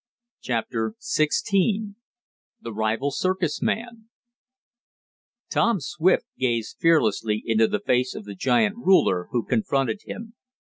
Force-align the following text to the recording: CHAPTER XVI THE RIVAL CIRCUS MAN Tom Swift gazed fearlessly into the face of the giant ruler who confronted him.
CHAPTER 0.41 0.95
XVI 0.99 1.93
THE 2.59 2.73
RIVAL 2.73 3.11
CIRCUS 3.11 3.61
MAN 3.61 4.09
Tom 5.51 5.79
Swift 5.79 6.25
gazed 6.39 6.77
fearlessly 6.79 7.43
into 7.45 7.67
the 7.67 7.81
face 7.81 8.15
of 8.15 8.23
the 8.25 8.33
giant 8.33 8.77
ruler 8.77 9.27
who 9.29 9.45
confronted 9.45 9.99
him. 10.05 10.33